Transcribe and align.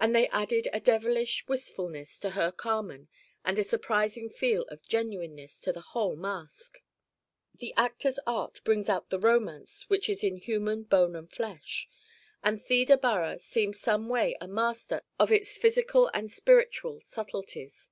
And 0.00 0.12
they 0.12 0.26
added 0.30 0.66
a 0.72 0.80
devilish 0.80 1.46
wistfulness 1.46 2.18
to 2.18 2.30
her 2.30 2.50
Carmen 2.50 3.06
and 3.44 3.56
a 3.56 3.62
surprising 3.62 4.28
feel 4.28 4.62
of 4.64 4.82
genuineness 4.82 5.60
to 5.60 5.72
the 5.72 5.80
whole 5.94 6.16
masque. 6.16 6.82
The 7.54 7.72
actor's 7.76 8.18
art 8.26 8.62
brings 8.64 8.88
out 8.88 9.10
the 9.10 9.20
romance 9.20 9.88
which 9.88 10.08
is 10.08 10.24
in 10.24 10.38
human 10.38 10.82
bone 10.82 11.14
and 11.14 11.30
flesh. 11.30 11.88
And 12.42 12.60
Theda 12.60 12.96
Bara 12.98 13.38
seems 13.38 13.78
someway 13.78 14.34
a 14.40 14.48
master 14.48 15.02
of 15.20 15.30
its 15.30 15.56
physical 15.56 16.10
and 16.12 16.32
spiritual 16.32 16.98
subtleties. 16.98 17.90